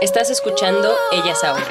[0.00, 1.66] Estás escuchando Ellas Ahora.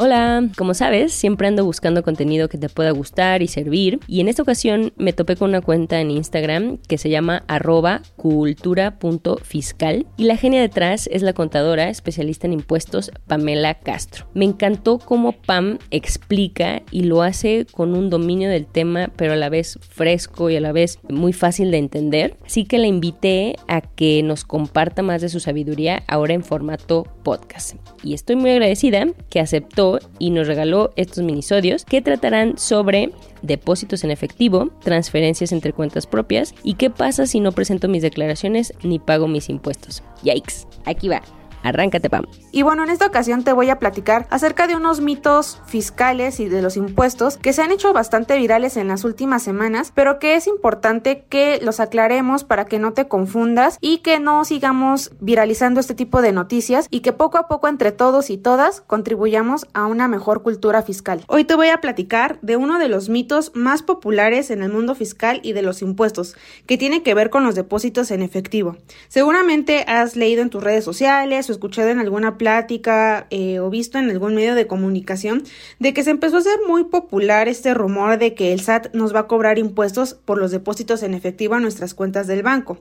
[0.00, 3.98] Hola, como sabes, siempre ando buscando contenido que te pueda gustar y servir.
[4.06, 8.02] Y en esta ocasión me topé con una cuenta en Instagram que se llama arroba
[8.14, 10.06] cultura.fiscal.
[10.16, 14.28] Y la genia detrás es la contadora especialista en impuestos Pamela Castro.
[14.34, 19.36] Me encantó cómo Pam explica y lo hace con un dominio del tema, pero a
[19.36, 22.36] la vez fresco y a la vez muy fácil de entender.
[22.46, 27.08] Así que la invité a que nos comparta más de su sabiduría ahora en formato
[27.28, 27.74] podcast.
[28.02, 33.10] Y estoy muy agradecida que aceptó y nos regaló estos minisodios que tratarán sobre
[33.42, 38.72] depósitos en efectivo, transferencias entre cuentas propias y qué pasa si no presento mis declaraciones
[38.82, 40.02] ni pago mis impuestos.
[40.22, 41.20] Yikes, aquí va.
[41.62, 42.24] Arráncate, Pam.
[42.52, 46.48] Y bueno, en esta ocasión te voy a platicar acerca de unos mitos fiscales y
[46.48, 50.34] de los impuestos que se han hecho bastante virales en las últimas semanas, pero que
[50.34, 55.80] es importante que los aclaremos para que no te confundas y que no sigamos viralizando
[55.80, 59.86] este tipo de noticias y que poco a poco entre todos y todas contribuyamos a
[59.86, 61.24] una mejor cultura fiscal.
[61.26, 64.94] Hoy te voy a platicar de uno de los mitos más populares en el mundo
[64.94, 68.76] fiscal y de los impuestos, que tiene que ver con los depósitos en efectivo.
[69.08, 73.98] Seguramente has leído en tus redes sociales o escuchado en alguna plática eh, o visto
[73.98, 75.42] en algún medio de comunicación
[75.78, 79.14] de que se empezó a hacer muy popular este rumor de que el SAT nos
[79.14, 82.78] va a cobrar impuestos por los depósitos en efectivo a nuestras cuentas del banco.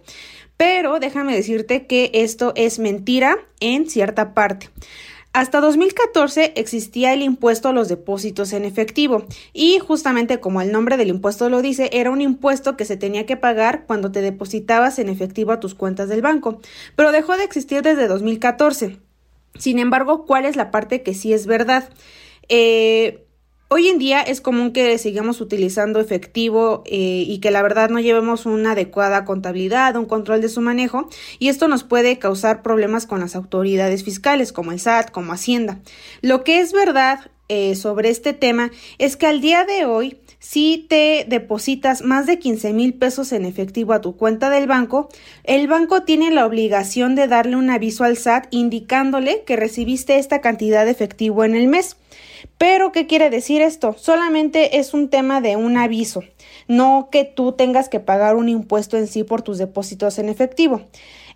[0.57, 4.69] Pero déjame decirte que esto es mentira en cierta parte.
[5.38, 10.97] Hasta 2014 existía el impuesto a los depósitos en efectivo y justamente como el nombre
[10.97, 14.97] del impuesto lo dice, era un impuesto que se tenía que pagar cuando te depositabas
[14.97, 16.59] en efectivo a tus cuentas del banco,
[16.95, 18.97] pero dejó de existir desde 2014.
[19.59, 21.88] Sin embargo, ¿cuál es la parte que sí es verdad?
[22.50, 23.26] Eh,
[23.69, 28.00] Hoy en día es común que sigamos utilizando efectivo eh, y que la verdad no
[28.00, 33.06] llevemos una adecuada contabilidad, un control de su manejo y esto nos puede causar problemas
[33.06, 35.81] con las autoridades fiscales como el SAT, como Hacienda.
[36.22, 40.85] Lo que es verdad eh, sobre este tema es que al día de hoy si
[40.88, 45.09] te depositas más de 15 mil pesos en efectivo a tu cuenta del banco,
[45.44, 50.40] el banco tiene la obligación de darle un aviso al SAT indicándole que recibiste esta
[50.40, 51.97] cantidad de efectivo en el mes.
[52.57, 53.96] Pero, ¿qué quiere decir esto?
[53.97, 56.24] Solamente es un tema de un aviso,
[56.67, 60.81] no que tú tengas que pagar un impuesto en sí por tus depósitos en efectivo.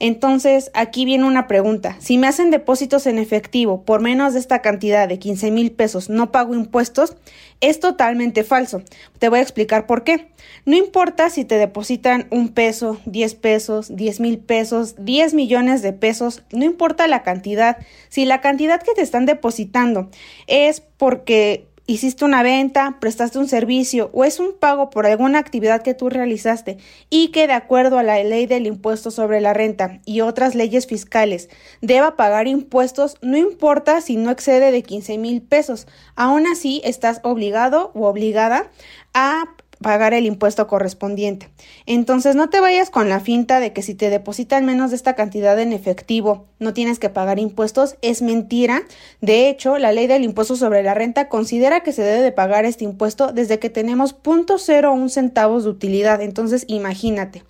[0.02, 1.96] Entonces, aquí viene una pregunta.
[2.00, 6.10] Si me hacen depósitos en efectivo por menos de esta cantidad de 15 mil pesos,
[6.10, 7.16] ¿no pago impuestos?
[7.60, 8.82] Es totalmente falso.
[9.20, 10.32] Te voy a explicar por qué.
[10.66, 15.94] No importa si te depositan un peso, 10 pesos, 10 mil pesos, 10 millones de
[15.94, 17.78] pesos, no importa la cantidad.
[18.10, 20.10] Si la cantidad que te están depositando
[20.48, 25.82] es porque hiciste una venta, prestaste un servicio o es un pago por alguna actividad
[25.82, 26.78] que tú realizaste
[27.10, 30.88] y que de acuerdo a la ley del impuesto sobre la renta y otras leyes
[30.88, 31.50] fiscales
[31.82, 35.86] deba pagar impuestos, no importa si no excede de 15 mil pesos,
[36.16, 38.72] aún así estás obligado o obligada
[39.14, 39.44] a
[39.82, 41.50] pagar el impuesto correspondiente.
[41.86, 45.16] Entonces no te vayas con la finta de que si te depositan menos de esta
[45.16, 48.84] cantidad en efectivo no tienes que pagar impuestos, es mentira.
[49.20, 52.66] De hecho, la ley del impuesto sobre la renta considera que se debe de pagar
[52.66, 56.22] este impuesto desde que tenemos 0.01 centavos de utilidad.
[56.22, 57.44] Entonces imagínate.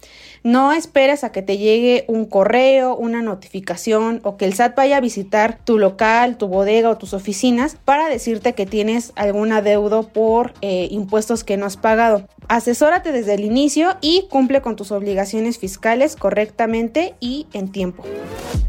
[0.44, 4.98] No esperes a que te llegue un correo, una notificación o que el SAT vaya
[4.98, 10.04] a visitar tu local, tu bodega o tus oficinas para decirte que tienes algún adeudo
[10.04, 12.28] por eh, impuestos que no has pagado.
[12.48, 18.04] Asesórate desde el inicio y cumple con tus obligaciones fiscales correctamente y en tiempo.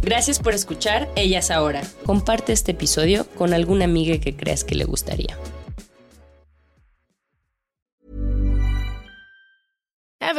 [0.02, 1.82] Gracias por escuchar Ellas Ahora.
[2.04, 5.38] Comparte este episodio con alguna amiga que creas que le gustaría.